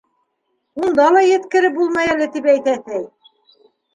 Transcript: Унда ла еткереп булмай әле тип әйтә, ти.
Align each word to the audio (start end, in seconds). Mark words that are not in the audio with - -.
Унда 0.85 1.09
ла 1.15 1.21
еткереп 1.25 1.75
булмай 1.81 2.09
әле 2.13 2.27
тип 2.37 2.49
әйтә, 2.53 2.75
ти. 2.87 3.03